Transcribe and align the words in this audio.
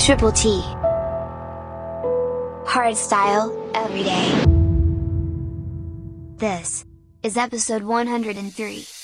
Triple 0.00 0.32
T. 0.32 0.62
Hard 2.66 2.96
style, 2.96 3.52
every 3.74 4.02
day. 4.02 4.44
This 6.38 6.86
is 7.22 7.36
episode 7.36 7.82
103. 7.82 8.99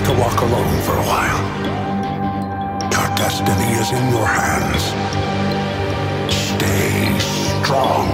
have 0.00 0.16
to 0.16 0.22
walk 0.22 0.40
alone 0.40 0.82
for 0.82 0.92
a 0.92 1.06
while. 1.06 1.40
Your 2.92 3.16
destiny 3.16 3.72
is 3.74 3.90
in 3.90 4.10
your 4.10 4.26
hands. 4.26 4.82
Stay 6.32 7.18
strong. 7.18 8.06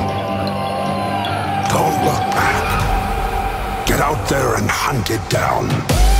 Don't 1.68 2.04
look 2.04 2.26
back. 2.34 3.86
Get 3.86 4.00
out 4.00 4.28
there 4.28 4.54
and 4.56 4.68
hunt 4.68 5.10
it 5.10 5.30
down. 5.30 6.15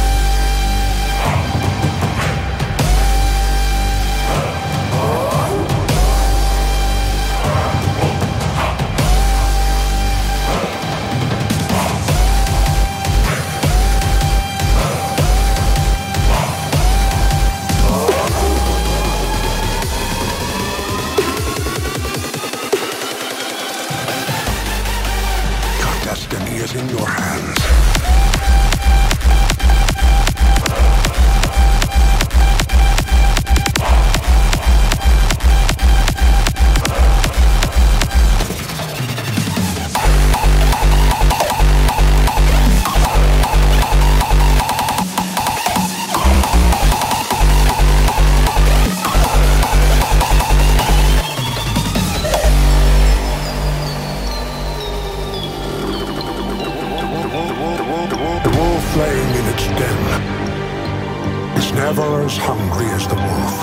never 61.87 62.23
as 62.23 62.37
hungry 62.37 62.87
as 62.87 63.06
the 63.06 63.15
wolf, 63.15 63.56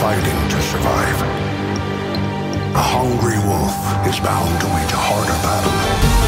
fighting 0.00 0.40
to 0.48 0.58
survive. 0.62 1.20
A 2.74 2.84
hungry 2.96 3.38
wolf 3.44 3.76
is 4.08 4.18
bound 4.18 4.58
to 4.62 4.66
wage 4.66 4.92
a 4.92 4.96
harder 4.96 5.38
battle. 5.44 6.25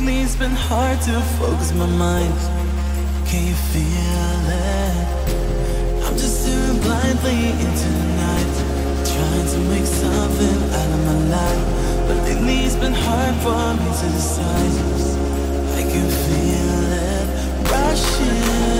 Lately 0.00 0.22
it's 0.22 0.34
been 0.34 0.50
hard 0.50 0.98
to 1.02 1.20
focus 1.38 1.74
my 1.74 1.84
mind. 1.84 2.32
Can 3.26 3.48
you 3.48 3.54
feel 3.68 4.42
it? 4.48 6.04
I'm 6.06 6.14
just 6.16 6.40
staring 6.40 6.80
blindly 6.80 7.50
into 7.64 7.88
the 8.00 8.06
night, 8.24 8.54
trying 9.04 9.46
to 9.52 9.58
make 9.68 9.84
something 9.84 10.58
out 10.72 10.90
of 10.96 11.04
my 11.04 11.18
life. 11.36 12.08
But 12.08 12.16
lately 12.24 12.60
it's 12.64 12.76
been 12.76 12.94
hard 12.94 13.34
for 13.44 13.74
me 13.76 13.90
to 14.00 14.06
decide. 14.16 14.74
I 15.76 15.82
can 15.82 16.08
feel 16.24 16.92
it 16.96 17.70
rushing. 17.70 18.79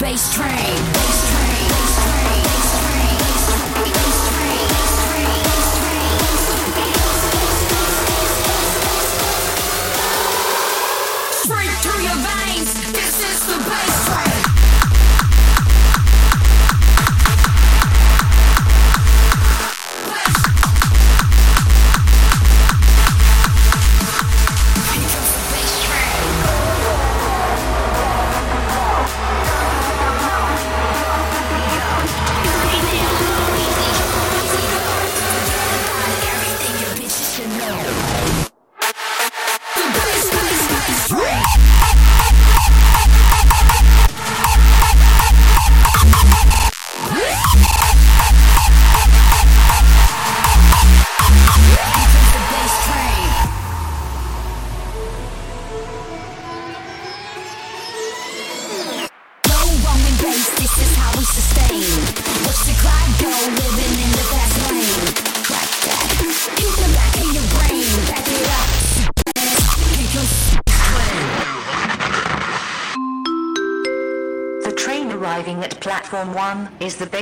bass 0.00 0.34
train. 0.34 0.48
Bass 0.94 1.20
train. 1.20 1.29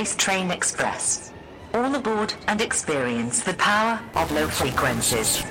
Space 0.09 0.25
Train 0.25 0.49
Express. 0.49 1.31
All 1.71 1.93
aboard 1.93 2.33
and 2.47 2.61
experience 2.61 3.43
the 3.43 3.53
power 3.53 3.99
of 4.15 4.31
low 4.31 4.47
frequencies. 4.47 5.43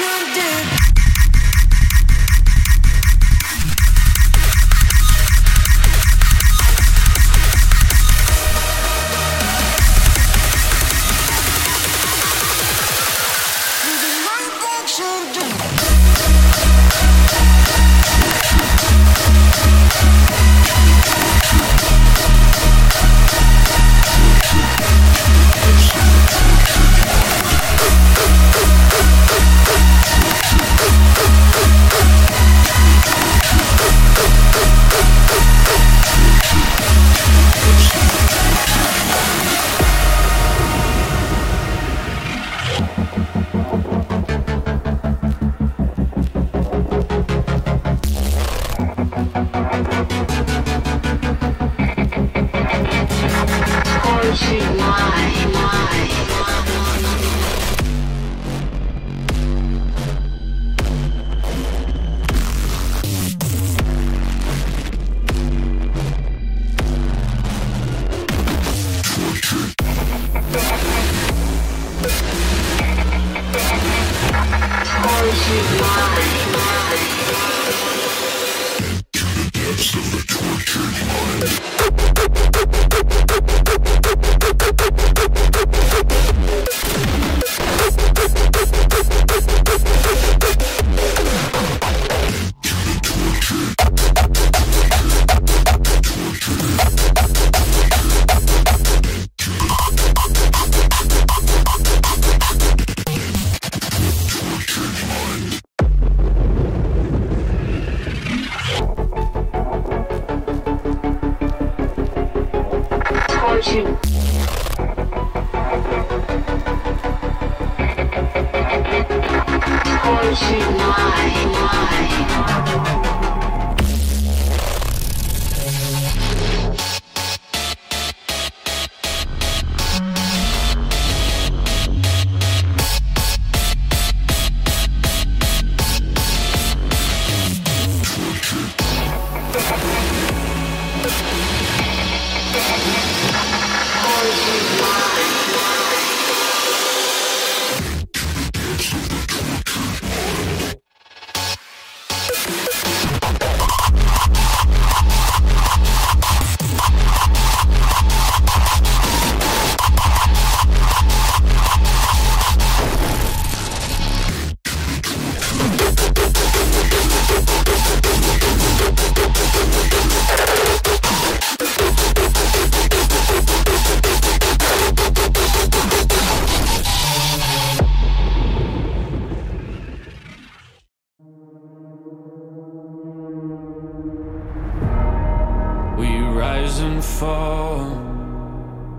Night 0.00 0.38
watch 0.38 0.87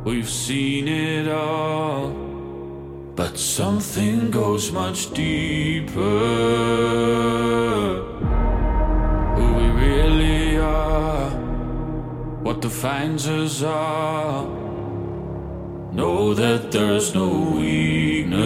We've 0.09 0.27
seen 0.27 0.87
it 0.87 1.27
all, 1.27 2.09
but 3.15 3.37
something 3.37 4.31
goes 4.31 4.71
much 4.71 5.13
deeper. 5.13 5.99
Who 9.35 9.53
we 9.53 9.67
really 9.69 10.57
are, 10.57 11.29
what 12.41 12.59
defines 12.59 13.27
us 13.27 13.61
all. 13.61 14.47
Know 15.93 16.33
that 16.33 16.71
there's 16.71 17.13
no 17.13 17.27
weakness. 17.59 18.39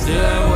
Still, 0.00 0.49